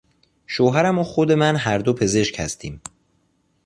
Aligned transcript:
شوهرم 0.47 0.99
و 0.99 1.03
خود 1.03 1.31
من 1.31 1.55
هر 1.55 1.77
دو 1.77 1.93
پزشک 1.93 2.39
هستیم. 2.39 2.81